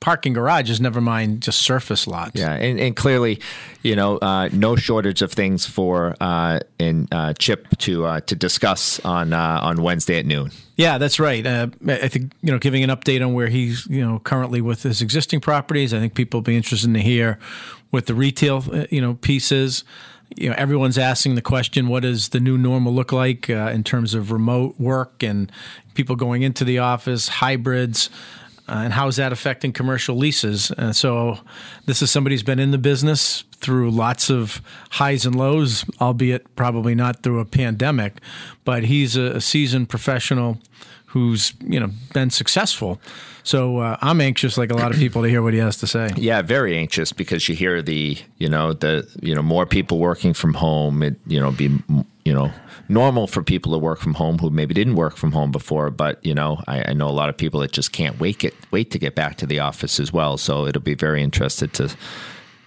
parking 0.00 0.32
garages, 0.32 0.80
never 0.80 1.00
mind 1.00 1.42
just 1.42 1.60
surface 1.60 2.06
lots. 2.06 2.38
Yeah, 2.38 2.52
and, 2.52 2.78
and 2.78 2.94
clearly, 2.94 3.40
you 3.82 3.96
know, 3.96 4.18
uh, 4.18 4.48
no 4.52 4.76
shortage 4.76 5.22
of 5.22 5.32
things 5.32 5.66
for 5.66 6.14
uh, 6.20 6.60
in 6.78 7.08
uh, 7.10 7.32
Chip 7.34 7.68
to 7.78 8.04
uh, 8.04 8.20
to 8.20 8.34
discuss 8.34 9.00
on 9.00 9.32
uh, 9.32 9.60
on 9.62 9.82
Wednesday 9.82 10.18
at 10.18 10.26
noon. 10.26 10.50
Yeah, 10.76 10.98
that's 10.98 11.18
right. 11.18 11.44
Uh, 11.46 11.68
I 11.86 12.08
think 12.08 12.32
you 12.42 12.52
know, 12.52 12.58
giving 12.58 12.84
an 12.84 12.90
update 12.90 13.24
on 13.24 13.34
where 13.34 13.48
he's 13.48 13.86
you 13.86 14.06
know 14.06 14.18
currently 14.20 14.60
with 14.60 14.82
his 14.82 15.00
existing 15.02 15.40
properties. 15.40 15.94
I 15.94 16.00
think 16.00 16.14
people 16.14 16.38
will 16.38 16.44
be 16.44 16.56
interested 16.56 16.92
to 16.92 17.00
hear 17.00 17.38
what 17.90 18.06
the 18.06 18.14
retail 18.14 18.64
you 18.90 19.00
know 19.00 19.14
pieces. 19.14 19.84
You 20.36 20.50
know, 20.50 20.56
everyone's 20.58 20.98
asking 20.98 21.36
the 21.36 21.42
question: 21.42 21.88
What 21.88 22.02
does 22.02 22.30
the 22.30 22.40
new 22.40 22.58
normal 22.58 22.92
look 22.92 23.12
like 23.12 23.48
in 23.48 23.84
terms 23.84 24.12
of 24.12 24.32
remote 24.32 24.78
work 24.78 25.22
and 25.22 25.50
people 25.94 26.16
going 26.16 26.42
into 26.42 26.64
the 26.64 26.78
office, 26.78 27.28
hybrids? 27.28 28.10
Uh, 28.68 28.82
and 28.84 28.92
how 28.92 29.06
is 29.06 29.16
that 29.16 29.32
affecting 29.32 29.72
commercial 29.72 30.16
leases? 30.16 30.70
And 30.72 30.94
so, 30.96 31.38
this 31.86 32.02
is 32.02 32.10
somebody 32.10 32.34
who's 32.34 32.42
been 32.42 32.58
in 32.58 32.72
the 32.72 32.78
business 32.78 33.44
through 33.52 33.90
lots 33.90 34.30
of 34.30 34.60
highs 34.90 35.24
and 35.24 35.36
lows, 35.36 35.84
albeit 36.00 36.54
probably 36.56 36.94
not 36.94 37.22
through 37.22 37.40
a 37.40 37.44
pandemic, 37.44 38.14
but 38.64 38.84
he's 38.84 39.16
a, 39.16 39.36
a 39.36 39.40
seasoned 39.40 39.88
professional 39.88 40.58
who's 41.06 41.54
you 41.60 41.80
know 41.80 41.90
been 42.12 42.30
successful. 42.30 43.00
So 43.42 43.78
uh, 43.78 43.96
I'm 44.02 44.20
anxious, 44.20 44.58
like 44.58 44.70
a 44.70 44.74
lot 44.74 44.90
of 44.90 44.98
people, 44.98 45.22
to 45.22 45.28
hear 45.28 45.40
what 45.40 45.54
he 45.54 45.60
has 45.60 45.76
to 45.78 45.86
say. 45.86 46.10
Yeah, 46.16 46.42
very 46.42 46.76
anxious 46.76 47.12
because 47.12 47.48
you 47.48 47.54
hear 47.54 47.80
the 47.80 48.18
you 48.38 48.48
know 48.48 48.72
the 48.72 49.08
you 49.22 49.34
know 49.34 49.42
more 49.42 49.66
people 49.66 49.98
working 49.98 50.34
from 50.34 50.54
home. 50.54 51.02
It 51.02 51.14
you 51.26 51.40
know 51.40 51.52
be 51.52 51.70
you 52.24 52.34
know 52.34 52.52
normal 52.88 53.26
for 53.26 53.42
people 53.42 53.72
to 53.72 53.78
work 53.78 53.98
from 54.00 54.14
home 54.14 54.38
who 54.38 54.50
maybe 54.50 54.74
didn't 54.74 54.96
work 54.96 55.16
from 55.16 55.32
home 55.32 55.50
before. 55.50 55.90
But 55.90 56.24
you 56.24 56.34
know, 56.34 56.62
I, 56.66 56.90
I 56.90 56.92
know 56.92 57.08
a 57.08 57.10
lot 57.10 57.28
of 57.28 57.36
people 57.36 57.60
that 57.60 57.72
just 57.72 57.92
can't 57.92 58.18
wait 58.18 58.38
get 58.38 58.54
wait 58.70 58.90
to 58.92 58.98
get 58.98 59.14
back 59.14 59.36
to 59.38 59.46
the 59.46 59.60
office 59.60 60.00
as 60.00 60.12
well. 60.12 60.36
So 60.36 60.66
it'll 60.66 60.82
be 60.82 60.94
very 60.94 61.22
interested 61.22 61.72
to 61.74 61.94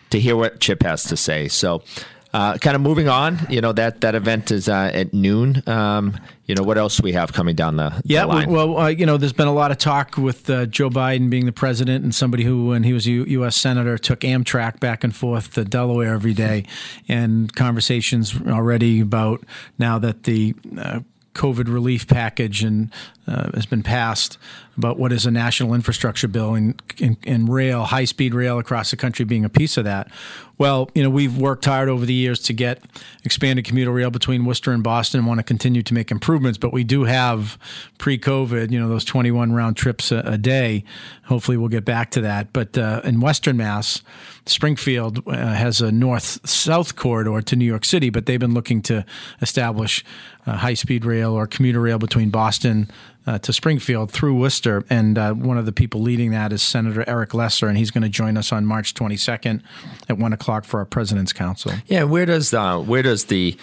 to 0.10 0.20
hear 0.20 0.36
what 0.36 0.60
Chip 0.60 0.84
has 0.84 1.04
to 1.06 1.18
say. 1.18 1.48
So. 1.48 1.84
Uh, 2.32 2.56
kind 2.60 2.76
of 2.76 2.82
moving 2.82 3.08
on, 3.08 3.40
you 3.50 3.60
know 3.60 3.72
that 3.72 4.02
that 4.02 4.14
event 4.14 4.52
is 4.52 4.70
uh, 4.70 4.92
at 4.94 5.16
noon. 5.16 5.64
Um, 5.68 6.16
you 6.46 6.54
know 6.54 6.62
what 6.62 6.78
else 6.78 7.02
we 7.02 7.14
have 7.14 7.34
coming 7.34 7.56
down 7.56 7.76
the, 7.78 7.90
the 7.90 8.02
Yeah, 8.06 8.26
line? 8.26 8.52
well, 8.52 8.78
uh, 8.78 8.88
you 8.88 9.08
know, 9.08 9.18
there's 9.18 9.34
been 9.34 9.48
a 9.48 9.54
lot 9.54 9.72
of 9.72 9.80
talk 9.80 10.16
with 10.16 10.48
uh, 10.48 10.68
Joe 10.68 10.92
Biden 10.92 11.32
being 11.32 11.48
the 11.48 11.52
president 11.52 12.04
and 12.04 12.14
somebody 12.14 12.44
who, 12.44 12.68
when 12.68 12.84
he 12.84 12.94
was 12.94 13.08
a 13.08 13.12
U- 13.12 13.26
U.S. 13.26 13.56
senator, 13.56 13.98
took 13.98 14.20
Amtrak 14.20 14.80
back 14.80 15.04
and 15.04 15.16
forth 15.16 15.56
to 15.56 15.66
Delaware 15.66 16.14
every 16.14 16.36
day, 16.36 16.66
and 17.08 17.52
conversations 17.56 18.36
already 18.48 19.00
about 19.00 19.44
now 19.80 19.98
that 19.98 20.24
the 20.24 20.54
uh, 20.78 21.00
COVID 21.34 21.68
relief 21.72 22.08
package 22.08 22.64
and 22.64 22.92
uh, 23.30 23.52
has 23.54 23.66
been 23.66 23.84
passed 23.84 24.38
about 24.76 24.98
what 24.98 25.12
is 25.12 25.26
a 25.26 25.32
national 25.32 25.74
infrastructure 25.74 26.28
bill 26.28 26.56
and, 26.56 26.82
and, 27.02 27.18
and 27.26 27.50
rail, 27.50 27.84
high 27.84 28.06
speed 28.06 28.34
rail 28.34 28.58
across 28.58 28.92
the 28.92 28.98
country 28.98 29.26
being 29.26 29.46
a 29.46 29.50
piece 29.50 29.78
of 29.78 29.84
that. 29.84 30.10
Well, 30.58 30.90
you 30.96 31.04
know, 31.04 31.10
we've 31.10 31.38
worked 31.38 31.66
hard 31.66 31.90
over 31.90 32.06
the 32.06 32.14
years 32.14 32.40
to 32.44 32.54
get 32.54 32.82
expanded 33.24 33.66
commuter 33.66 33.92
rail 33.92 34.10
between 34.10 34.46
Worcester 34.46 34.72
and 34.72 34.82
Boston 34.82 35.20
and 35.20 35.28
want 35.28 35.40
to 35.40 35.44
continue 35.44 35.84
to 35.84 35.94
make 35.94 36.12
improvements, 36.12 36.58
but 36.58 36.74
we 36.74 36.84
do 36.84 37.04
have 37.04 37.58
pre 37.98 38.18
COVID, 38.18 38.72
you 38.72 38.80
know, 38.80 38.90
those 38.90 39.06
21 39.06 39.54
round 39.54 39.78
trips 39.78 40.12
a, 40.12 40.20
a, 40.26 40.38
day. 40.38 40.84
Hopefully 41.26 41.56
we'll 41.56 41.70
get 41.70 41.86
back 41.86 42.12
to 42.12 42.22
that. 42.22 42.52
But 42.52 42.78
uh, 42.78 43.02
in 43.04 43.20
Western 43.22 43.58
Mass, 43.58 44.02
Springfield 44.46 45.26
uh, 45.28 45.54
has 45.54 45.82
a 45.82 45.92
north 45.92 46.50
south 46.50 46.96
corridor 46.96 47.42
to 47.42 47.56
New 47.56 47.66
York 47.66 47.86
City, 47.86 48.10
but 48.10 48.26
they've 48.26 48.40
been 48.40 48.54
looking 48.54 48.82
to 48.84 49.06
establish 49.42 50.04
high 50.46 50.74
speed 50.74 51.06
rail 51.06 51.34
or 51.34 51.48
commuter 51.48 51.80
rail 51.80 52.00
between 52.00 52.30
Boston 52.30 52.90
uh, 53.30 53.38
to 53.38 53.54
Springfield 53.54 54.10
through 54.10 54.34
Worcester. 54.34 54.84
And 54.90 55.16
uh, 55.16 55.34
one 55.34 55.60
of 55.60 55.68
the 55.68 55.72
people 55.72 56.02
leading 56.02 56.32
that 56.32 56.52
is 56.52 56.64
Senator 56.64 57.04
Eric 57.08 57.36
Lesser, 57.36 57.68
and 57.68 57.78
he's 57.78 57.92
going 57.92 58.02
to 58.02 58.10
join 58.10 58.38
us 58.38 58.52
on 58.52 58.66
March 58.66 58.96
22nd 58.96 59.62
at 60.10 60.18
1 60.18 60.34
o'clock 60.34 60.66
for 60.66 60.80
our 60.80 60.86
President's 60.86 61.32
Council. 61.32 61.74
Yeah, 61.86 62.04
where 62.04 62.26
does 62.26 62.52
uh, 62.56 62.80
where 62.80 63.04
does 63.04 63.26
the 63.26 63.56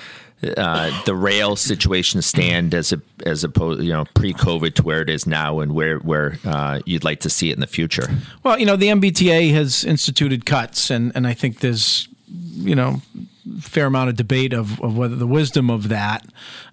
uh, 0.56 1.02
the 1.04 1.16
rail 1.16 1.56
situation 1.56 2.22
stand 2.22 2.74
as 2.74 2.92
a, 2.92 3.00
as 3.24 3.42
opposed 3.42 3.82
you 3.82 3.92
know 3.92 4.04
pre-COVID 4.14 4.74
to 4.74 4.84
where 4.84 5.02
it 5.02 5.10
is 5.10 5.26
now, 5.26 5.58
and 5.58 5.74
where 5.74 5.98
where 5.98 6.38
uh, 6.44 6.78
you'd 6.86 7.02
like 7.02 7.18
to 7.20 7.30
see 7.30 7.50
it 7.50 7.54
in 7.54 7.60
the 7.60 7.66
future? 7.66 8.08
Well, 8.44 8.60
you 8.60 8.66
know, 8.66 8.76
the 8.76 8.86
MBTA 8.86 9.52
has 9.54 9.82
instituted 9.82 10.46
cuts, 10.46 10.90
and 10.90 11.10
and 11.16 11.26
I 11.26 11.34
think 11.34 11.58
there's 11.58 12.06
you 12.28 12.76
know 12.76 13.02
fair 13.60 13.86
amount 13.86 14.10
of 14.10 14.16
debate 14.16 14.52
of, 14.52 14.80
of 14.80 14.96
whether 14.96 15.16
the 15.16 15.26
wisdom 15.26 15.70
of 15.70 15.88
that. 15.88 16.26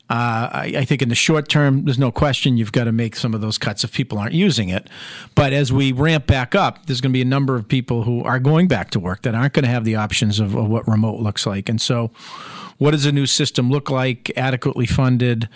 Uh, 0.10 0.50
I, 0.52 0.74
I, 0.78 0.86
think 0.86 1.02
in 1.02 1.10
the 1.10 1.16
short 1.16 1.48
term, 1.48 1.86
there's 1.86 1.98
no 1.98 2.12
question 2.12 2.58
you've 2.58 2.74
got 2.74 2.84
to 2.84 2.92
make 2.92 3.16
some 3.16 3.34
of 3.34 3.42
those 3.42 3.58
cuts 3.58 3.84
if 3.84 3.94
people 3.94 4.20
aren't 4.20 4.34
using 4.34 4.70
it. 4.70 4.90
But 5.34 5.54
as 5.54 5.72
we 5.72 5.92
ramp 5.92 6.28
back 6.28 6.56
up, 6.56 6.86
there's 6.86 7.02
going 7.02 7.12
to 7.12 7.18
be 7.18 7.22
a 7.22 7.26
number 7.26 7.56
of 7.56 7.68
people 7.68 8.04
who 8.04 8.24
are 8.24 8.38
going 8.38 8.68
back 8.68 8.92
to 8.92 9.00
work 9.00 9.22
that 9.22 9.34
aren't 9.34 9.54
going 9.54 9.64
to 9.64 9.72
have 9.72 9.86
the 9.86 9.96
options 9.96 10.40
of, 10.40 10.56
of 10.56 10.68
what 10.68 10.88
remote 10.88 11.20
looks 11.20 11.46
like. 11.46 11.70
And 11.70 11.82
so, 11.82 12.12
what 12.78 12.92
does 12.92 13.06
a 13.06 13.12
new 13.12 13.26
system 13.26 13.70
look 13.70 13.90
like? 13.90 14.32
Adequately 14.36 14.86
funded, 14.86 15.48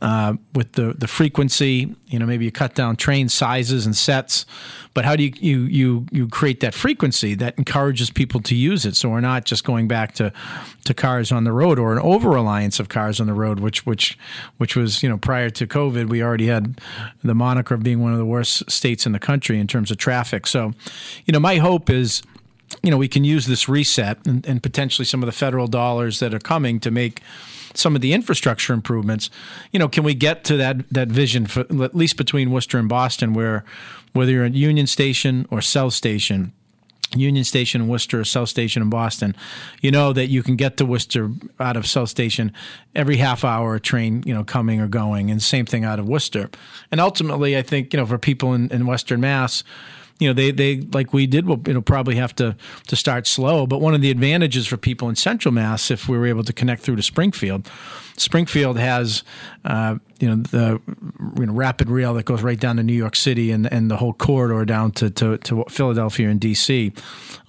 uh, 0.00 0.34
with 0.54 0.72
the 0.72 0.94
the 0.94 1.06
frequency. 1.06 1.94
You 2.06 2.18
know, 2.18 2.26
maybe 2.26 2.44
you 2.44 2.52
cut 2.52 2.74
down 2.74 2.96
train 2.96 3.28
sizes 3.28 3.86
and 3.86 3.96
sets, 3.96 4.46
but 4.94 5.04
how 5.04 5.16
do 5.16 5.22
you 5.22 5.32
you 5.40 5.60
you 5.64 6.06
you 6.10 6.28
create 6.28 6.60
that 6.60 6.74
frequency 6.74 7.34
that 7.34 7.58
encourages 7.58 8.10
people 8.10 8.40
to 8.42 8.54
use 8.54 8.84
it? 8.84 8.96
So 8.96 9.08
we're 9.08 9.20
not 9.20 9.44
just 9.44 9.64
going 9.64 9.88
back 9.88 10.12
to 10.14 10.32
to 10.84 10.94
cars 10.94 11.30
on 11.30 11.44
the 11.44 11.52
road 11.52 11.78
or 11.78 11.92
an 11.92 11.98
over 11.98 12.30
reliance 12.30 12.80
of 12.80 12.88
cars 12.88 13.20
on 13.20 13.26
the 13.26 13.34
road, 13.34 13.60
which 13.60 13.84
which 13.86 14.18
which 14.56 14.76
was 14.76 15.02
you 15.02 15.08
know 15.08 15.18
prior 15.18 15.50
to 15.50 15.66
COVID, 15.66 16.08
we 16.08 16.22
already 16.22 16.46
had 16.46 16.80
the 17.22 17.34
moniker 17.34 17.74
of 17.74 17.82
being 17.82 18.00
one 18.00 18.12
of 18.12 18.18
the 18.18 18.26
worst 18.26 18.70
states 18.70 19.06
in 19.06 19.12
the 19.12 19.18
country 19.18 19.58
in 19.58 19.66
terms 19.66 19.90
of 19.90 19.98
traffic. 19.98 20.46
So, 20.46 20.72
you 21.26 21.32
know, 21.32 21.40
my 21.40 21.56
hope 21.56 21.90
is 21.90 22.22
you 22.82 22.90
know, 22.90 22.96
we 22.96 23.08
can 23.08 23.24
use 23.24 23.46
this 23.46 23.68
reset 23.68 24.24
and, 24.26 24.46
and, 24.46 24.62
potentially 24.62 25.04
some 25.04 25.22
of 25.22 25.26
the 25.26 25.32
federal 25.32 25.66
dollars 25.66 26.20
that 26.20 26.32
are 26.32 26.38
coming 26.38 26.78
to 26.78 26.90
make 26.90 27.20
some 27.74 27.94
of 27.94 28.02
the 28.02 28.12
infrastructure 28.12 28.72
improvements. 28.72 29.30
You 29.72 29.78
know, 29.78 29.88
can 29.88 30.04
we 30.04 30.14
get 30.14 30.44
to 30.44 30.56
that 30.56 30.88
that 30.90 31.08
vision 31.08 31.46
for 31.46 31.60
at 31.60 31.94
least 31.94 32.16
between 32.16 32.50
Worcester 32.50 32.78
and 32.78 32.88
Boston, 32.88 33.34
where 33.34 33.64
whether 34.12 34.32
you're 34.32 34.44
at 34.44 34.54
Union 34.54 34.86
Station 34.86 35.46
or 35.50 35.60
South 35.60 35.94
Station. 35.94 36.52
Union 37.16 37.42
Station 37.42 37.82
in 37.82 37.88
Worcester, 37.88 38.20
or 38.20 38.24
South 38.24 38.48
Station 38.48 38.82
in 38.82 38.88
Boston, 38.88 39.34
you 39.80 39.90
know 39.90 40.12
that 40.12 40.28
you 40.28 40.44
can 40.44 40.54
get 40.54 40.76
to 40.76 40.86
Worcester 40.86 41.28
out 41.58 41.76
of 41.76 41.84
South 41.84 42.08
Station 42.08 42.52
every 42.94 43.16
half 43.16 43.44
hour 43.44 43.80
train, 43.80 44.22
you 44.24 44.32
know, 44.32 44.44
coming 44.44 44.80
or 44.80 44.86
going, 44.86 45.28
and 45.28 45.42
same 45.42 45.66
thing 45.66 45.84
out 45.84 45.98
of 45.98 46.08
Worcester. 46.08 46.50
And 46.92 47.00
ultimately, 47.00 47.58
I 47.58 47.62
think 47.62 47.92
you 47.92 47.96
know 47.98 48.06
for 48.06 48.16
people 48.16 48.54
in, 48.54 48.70
in 48.70 48.86
Western 48.86 49.20
Mass, 49.20 49.64
you 50.20 50.28
know 50.28 50.32
they 50.32 50.52
they 50.52 50.82
like 50.92 51.12
we 51.12 51.26
did 51.26 51.46
will 51.46 51.58
probably 51.82 52.14
have 52.14 52.34
to 52.36 52.56
to 52.86 52.96
start 52.96 53.26
slow. 53.26 53.66
But 53.66 53.80
one 53.80 53.94
of 53.94 54.00
the 54.00 54.10
advantages 54.10 54.66
for 54.66 54.76
people 54.76 55.08
in 55.08 55.16
central 55.16 55.52
mass 55.52 55.90
if 55.90 56.08
we 56.08 56.16
were 56.16 56.26
able 56.26 56.44
to 56.44 56.52
connect 56.52 56.82
through 56.82 56.96
to 56.96 57.02
springfield 57.02 57.68
springfield 58.16 58.78
has 58.78 59.22
uh, 59.64 59.96
you 60.20 60.28
know 60.28 60.36
the 60.36 60.80
you 61.38 61.46
know 61.46 61.52
rapid 61.52 61.88
rail 61.88 62.12
that 62.14 62.26
goes 62.26 62.42
right 62.42 62.60
down 62.60 62.76
to 62.76 62.82
new 62.82 62.92
york 62.92 63.16
city 63.16 63.50
and 63.50 63.72
and 63.72 63.90
the 63.90 63.96
whole 63.96 64.12
corridor 64.12 64.64
down 64.66 64.92
to 64.92 65.08
to, 65.08 65.38
to 65.38 65.64
philadelphia 65.70 66.28
and 66.28 66.40
dc 66.40 66.94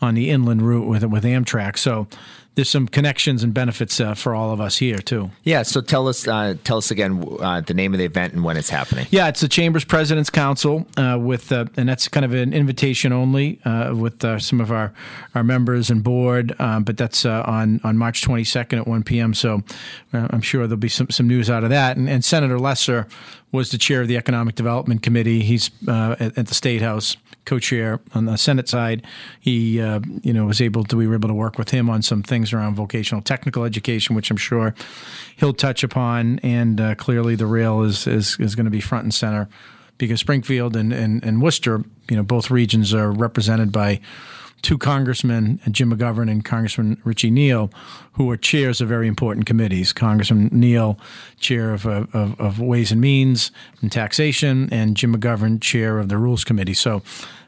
on 0.01 0.15
the 0.15 0.29
inland 0.29 0.61
route 0.61 0.87
with 0.87 1.03
with 1.03 1.23
amtrak. 1.23 1.77
So 1.77 2.07
there's 2.55 2.69
some 2.69 2.87
connections 2.87 3.43
and 3.43 3.53
benefits 3.53 3.99
uh, 4.01 4.13
for 4.13 4.35
all 4.35 4.51
of 4.51 4.59
us 4.59 4.77
here 4.77 4.97
too. 4.97 5.31
Yeah. 5.43 5.63
So 5.63 5.79
tell 5.79 6.07
us, 6.07 6.27
uh, 6.27 6.55
tell 6.63 6.77
us 6.77 6.91
again 6.91 7.25
uh, 7.39 7.61
the 7.61 7.73
name 7.73 7.93
of 7.93 7.99
the 7.99 8.05
event 8.05 8.33
and 8.33 8.43
when 8.43 8.57
it's 8.57 8.69
happening. 8.69 9.07
Yeah, 9.09 9.29
it's 9.29 9.39
the 9.39 9.47
Chamber's 9.47 9.85
President's 9.85 10.29
Council 10.29 10.85
uh, 10.97 11.17
with, 11.19 11.51
uh, 11.51 11.65
and 11.77 11.87
that's 11.87 12.07
kind 12.09 12.25
of 12.25 12.33
an 12.33 12.53
invitation 12.53 13.13
only 13.13 13.61
uh, 13.63 13.95
with 13.95 14.21
some 14.41 14.59
of 14.59 14.71
our 14.71 14.93
our 15.33 15.43
members 15.43 15.89
and 15.89 16.03
board. 16.03 16.53
Um, 16.59 16.83
but 16.83 16.97
that's 16.97 17.25
on 17.25 17.79
on 17.83 17.97
March 17.97 18.21
22nd 18.21 18.79
at 18.79 18.87
1 18.87 19.03
p.m. 19.03 19.33
So 19.33 19.63
I'm 20.13 20.41
sure 20.41 20.67
there'll 20.67 20.77
be 20.77 20.89
some 20.89 21.09
some 21.09 21.27
news 21.27 21.49
out 21.49 21.63
of 21.63 21.69
that. 21.69 21.95
And, 21.95 22.09
and 22.09 22.23
Senator 22.23 22.59
Lesser 22.59 23.07
was 23.51 23.71
the 23.71 23.77
chair 23.77 24.01
of 24.01 24.07
the 24.07 24.17
Economic 24.17 24.55
Development 24.55 25.01
Committee. 25.01 25.41
He's 25.41 25.71
at, 25.87 26.37
at 26.37 26.47
the 26.47 26.53
State 26.53 26.81
House 26.81 27.15
co-chair 27.45 27.99
on 28.13 28.25
the 28.25 28.37
Senate 28.37 28.69
side. 28.69 29.05
He, 29.39 29.81
uh, 29.81 29.99
you 30.23 30.33
know, 30.33 30.45
was 30.45 30.61
able 30.61 30.83
to 30.85 30.97
we 30.97 31.07
were 31.07 31.15
able 31.15 31.29
to 31.29 31.35
work 31.35 31.57
with 31.57 31.69
him 31.69 31.89
on 31.89 32.01
some 32.01 32.23
things 32.23 32.53
around 32.53 32.75
vocational 32.75 33.21
technical 33.21 33.63
education, 33.63 34.15
which 34.15 34.31
I'm 34.31 34.37
sure 34.37 34.75
he'll 35.35 35.53
touch 35.53 35.83
upon. 35.83 36.39
And 36.39 36.79
uh, 36.79 36.95
clearly, 36.95 37.35
the 37.35 37.45
rail 37.45 37.81
is 37.81 38.07
is, 38.07 38.37
is 38.39 38.55
going 38.55 38.65
to 38.65 38.71
be 38.71 38.81
front 38.81 39.03
and 39.03 39.13
center 39.13 39.49
because 39.97 40.19
Springfield 40.19 40.75
and, 40.75 40.91
and 40.93 41.23
and 41.23 41.41
Worcester, 41.41 41.83
you 42.09 42.15
know, 42.15 42.23
both 42.23 42.51
regions 42.51 42.93
are 42.93 43.11
represented 43.11 43.71
by 43.71 43.99
two 44.61 44.77
congressmen, 44.77 45.59
Jim 45.69 45.91
McGovern 45.91 46.29
and 46.29 46.43
Congressman 46.45 47.01
Richie 47.03 47.31
Neal, 47.31 47.71
who 48.13 48.29
are 48.29 48.37
chairs 48.37 48.81
of 48.81 48.87
very 48.87 49.07
important 49.07 49.45
committees. 49.45 49.93
Congressman 49.93 50.49
Neal, 50.51 50.99
chair 51.39 51.73
of, 51.73 51.85
of, 51.85 52.39
of 52.39 52.59
Ways 52.59 52.91
and 52.91 53.01
Means 53.01 53.51
and 53.81 53.91
Taxation, 53.91 54.69
and 54.71 54.95
Jim 54.95 55.15
McGovern, 55.15 55.61
chair 55.61 55.99
of 55.99 56.09
the 56.09 56.17
Rules 56.17 56.43
Committee. 56.43 56.73
So, 56.73 57.01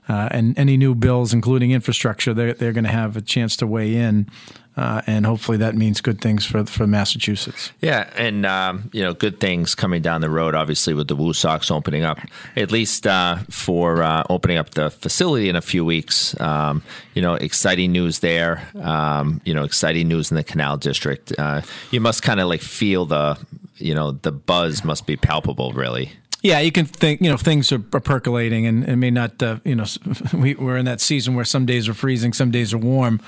uh, 0.09 0.27
and 0.31 0.57
any 0.57 0.75
new 0.75 0.95
bills, 0.95 1.33
including 1.33 1.71
infrastructure, 1.71 2.33
they're, 2.33 2.53
they're 2.53 2.73
going 2.73 2.83
to 2.83 2.91
have 2.91 3.15
a 3.15 3.21
chance 3.21 3.55
to 3.57 3.67
weigh 3.67 3.95
in 3.95 4.27
uh, 4.75 5.01
and 5.05 5.25
hopefully 5.25 5.57
that 5.57 5.75
means 5.75 6.01
good 6.01 6.19
things 6.19 6.45
for 6.45 6.65
for 6.65 6.87
Massachusetts. 6.87 7.71
Yeah, 7.79 8.09
and 8.15 8.45
um, 8.45 8.89
you 8.91 9.03
know, 9.03 9.13
good 9.13 9.39
things 9.39 9.75
coming 9.75 10.01
down 10.01 10.21
the 10.21 10.29
road. 10.29 10.55
Obviously, 10.55 10.93
with 10.93 11.07
the 11.07 11.15
WooSox 11.15 11.69
opening 11.69 12.03
up, 12.03 12.19
at 12.55 12.71
least 12.71 13.05
uh, 13.05 13.37
for 13.49 14.01
uh, 14.01 14.23
opening 14.29 14.57
up 14.57 14.71
the 14.71 14.89
facility 14.89 15.47
in 15.49 15.55
a 15.55 15.61
few 15.61 15.85
weeks. 15.85 16.39
Um, 16.41 16.81
you 17.13 17.21
know, 17.21 17.35
exciting 17.35 17.91
news 17.91 18.19
there. 18.19 18.67
Um, 18.81 19.41
you 19.45 19.53
know, 19.53 19.63
exciting 19.63 20.07
news 20.07 20.31
in 20.31 20.37
the 20.37 20.43
Canal 20.43 20.77
District. 20.77 21.31
Uh, 21.37 21.61
you 21.91 22.01
must 22.01 22.23
kind 22.23 22.39
of 22.39 22.47
like 22.47 22.61
feel 22.61 23.05
the 23.05 23.37
you 23.77 23.93
know 23.93 24.11
the 24.11 24.31
buzz 24.31 24.83
must 24.83 25.05
be 25.05 25.15
palpable, 25.15 25.71
really. 25.73 26.11
Yeah, 26.43 26.59
you 26.59 26.73
can 26.73 26.85
think, 26.85 27.21
you 27.21 27.29
know, 27.29 27.37
things 27.37 27.71
are, 27.71 27.81
are 27.93 28.01
percolating 28.01 28.67
and 28.67 28.83
it 28.83 28.97
may 28.97 29.11
not, 29.11 29.41
uh, 29.41 29.59
you 29.63 29.75
know, 29.75 29.85
we, 30.33 30.55
we're 30.55 30.75
in 30.75 30.83
that 30.83 30.99
season 30.99 31.35
where 31.35 31.45
some 31.45 31.65
days 31.65 31.87
are 31.87 31.93
freezing, 31.93 32.33
some 32.33 32.51
days 32.51 32.73
are 32.73 32.77
warm. 32.77 33.21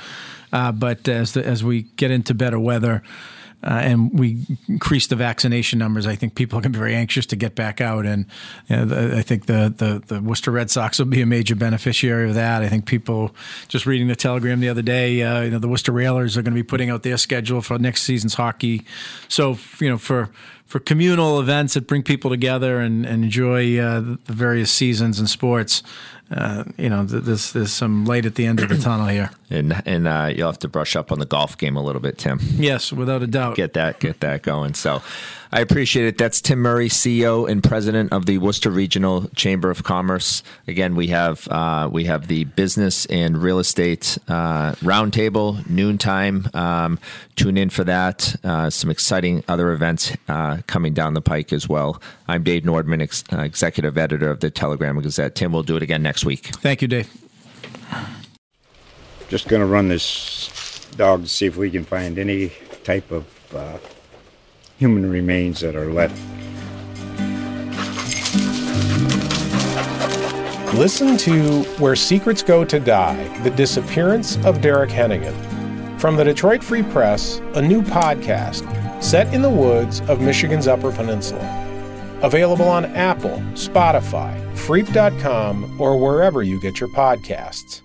Uh, 0.52 0.72
but 0.72 1.08
as 1.08 1.34
the, 1.34 1.46
as 1.46 1.64
we 1.64 1.84
get 1.98 2.12
into 2.12 2.34
better 2.34 2.60
weather, 2.60 3.04
uh, 3.66 3.80
and 3.82 4.20
we 4.20 4.46
increase 4.68 5.08
the 5.08 5.16
vaccination 5.16 5.80
numbers, 5.80 6.06
I 6.06 6.16
think 6.16 6.36
people 6.36 6.60
are 6.60 6.62
going 6.62 6.72
to 6.72 6.78
be 6.78 6.82
very 6.82 6.94
anxious 6.94 7.26
to 7.28 7.36
get 7.36 7.56
back 7.56 7.82
out. 7.82 8.06
And 8.06 8.28
you 8.68 8.76
know, 8.76 8.86
the, 8.86 9.18
I 9.18 9.22
think 9.24 9.48
the, 9.48 9.74
the, 9.76 10.04
the 10.06 10.22
Worcester 10.22 10.52
Red 10.52 10.70
Sox 10.70 11.00
will 11.00 11.08
be 11.08 11.22
a 11.22 11.26
major 11.26 11.56
beneficiary 11.56 12.30
of 12.30 12.36
that. 12.36 12.62
I 12.62 12.70
think 12.70 12.86
people 12.86 13.36
just 13.68 13.88
reading 13.88 14.08
the 14.08 14.16
Telegram 14.16 14.60
the 14.60 14.70
other 14.70 14.84
day, 14.84 15.24
uh, 15.24 15.42
you 15.42 15.50
know, 15.50 15.58
the 15.58 15.68
Worcester 15.68 15.92
Railers 15.92 16.38
are 16.38 16.44
going 16.44 16.54
to 16.54 16.60
be 16.60 16.64
putting 16.64 16.92
out 16.92 17.02
their 17.02 17.18
schedule 17.18 17.62
for 17.62 17.80
next 17.80 18.04
season's 18.04 18.36
hockey. 18.36 18.86
So 19.30 19.58
you 19.80 19.90
know, 19.90 19.98
for 19.98 20.30
for 20.68 20.80
communal 20.80 21.40
events 21.40 21.76
that 21.76 21.88
bring 21.88 22.04
people 22.04 22.30
together 22.30 22.80
and, 22.80 23.06
and 23.06 23.24
enjoy 23.24 23.78
uh, 23.80 24.00
the 24.00 24.34
various 24.34 24.72
seasons 24.72 25.20
and 25.20 25.30
sports. 25.30 25.84
Uh, 26.32 26.64
you 26.78 26.90
know, 26.90 27.04
there's 27.04 27.54
there's 27.54 27.72
some 27.72 28.06
light 28.06 28.26
at 28.26 28.36
the 28.36 28.46
end 28.46 28.60
of 28.60 28.70
the 28.70 28.78
tunnel 28.78 29.08
here. 29.08 29.32
And 29.48 29.80
and 29.86 30.08
uh, 30.08 30.32
you'll 30.36 30.48
have 30.48 30.58
to 30.60 30.68
brush 30.68 30.96
up 30.96 31.12
on 31.12 31.20
the 31.20 31.26
golf 31.28 31.56
game 31.56 31.78
a 31.78 31.84
little 31.84 32.02
bit, 32.02 32.18
Tim. 32.18 32.40
Yes, 32.42 32.92
without 32.92 33.22
a 33.22 33.28
doubt. 33.28 33.56
Get 33.56 33.74
that 33.74 34.00
get 34.00 34.22
that 34.22 34.42
going. 34.42 34.74
So. 34.74 35.04
I 35.52 35.62
appreciate 35.62 36.06
it. 36.06 36.18
That's 36.18 36.42
Tim 36.42 36.60
Murray, 36.60 36.90
CEO 36.90 37.50
and 37.50 37.64
President 37.64 38.12
of 38.12 38.26
the 38.26 38.40
Worcester 38.40 38.70
Regional 38.70 39.30
Chamber 39.36 39.70
of 39.70 39.84
Commerce. 39.84 40.44
Again, 40.68 40.96
we 40.96 41.08
have 41.08 41.48
uh, 41.48 41.88
we 41.90 42.04
have 42.06 42.28
the 42.28 42.44
business 42.44 43.06
and 43.06 43.38
real 43.42 43.60
estate 43.60 44.18
uh, 44.28 44.74
roundtable 44.82 45.66
noontime. 45.70 46.50
Um, 46.54 47.00
tune 47.38 47.58
in 47.58 47.70
for 47.70 47.86
that. 47.86 48.36
Uh, 48.44 48.70
some 48.70 48.90
exciting 48.90 49.46
other 49.48 49.72
events 49.72 50.12
uh, 50.28 50.58
coming 50.68 50.94
down 50.94 51.14
the 51.14 51.22
pike 51.22 51.54
as 51.54 51.70
well. 51.70 52.02
I'm 52.28 52.44
Dave 52.44 52.64
Nordman, 52.64 53.02
ex- 53.02 53.24
uh, 53.32 53.40
executive 53.40 53.98
editor 53.98 54.30
of 54.30 54.42
the 54.42 54.50
Telegram 54.50 55.00
Gazette. 55.00 55.36
Tim, 55.36 55.54
we'll 55.54 55.64
do 55.64 55.78
it 55.78 55.84
again 55.84 56.04
next 56.16 56.24
week. 56.24 56.46
Thank 56.62 56.82
you, 56.82 56.88
Dave. 56.88 57.12
Just 59.28 59.50
going 59.50 59.60
to 59.60 59.66
run 59.66 59.90
this 59.90 60.88
dog 60.96 61.24
to 61.24 61.28
see 61.28 61.46
if 61.46 61.58
we 61.58 61.70
can 61.70 61.84
find 61.84 62.18
any 62.18 62.54
type 62.86 63.12
of 63.12 63.26
uh, 63.54 63.78
human 64.78 65.10
remains 65.10 65.60
that 65.60 65.76
are 65.76 65.92
left. 65.92 66.16
Listen 70.74 71.18
to 71.18 71.64
Where 71.80 71.98
Secrets 71.98 72.42
Go 72.42 72.64
to 72.64 72.80
Die 72.80 73.40
The 73.40 73.50
Disappearance 73.50 74.38
of 74.46 74.62
Derek 74.62 74.92
Hennigan. 74.92 75.36
From 76.00 76.16
the 76.16 76.24
Detroit 76.24 76.64
Free 76.64 76.84
Press, 76.84 77.42
a 77.56 77.62
new 77.62 77.82
podcast 77.82 78.64
set 79.04 79.34
in 79.34 79.42
the 79.42 79.50
woods 79.50 80.00
of 80.08 80.22
Michigan's 80.22 80.70
Upper 80.70 80.94
Peninsula. 80.94 81.44
Available 82.22 82.70
on 82.70 82.86
Apple, 82.86 83.44
Spotify, 83.54 84.45
Freep.com, 84.66 85.80
or 85.80 85.96
wherever 86.00 86.42
you 86.42 86.60
get 86.60 86.80
your 86.80 86.90
podcasts. 86.90 87.85